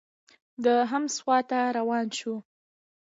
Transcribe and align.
د 0.63 0.65
حمص 0.89 1.15
خوا 1.23 1.37
ته 1.49 1.59
روان 1.77 2.07
شو. 2.17 2.35